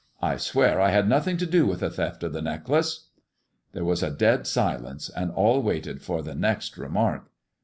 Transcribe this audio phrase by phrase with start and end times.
[0.19, 3.09] "I swear I had nothing to do mtt tlie theft of the necklace."
[3.73, 7.29] There was a dead silence, and all waited for the next remark.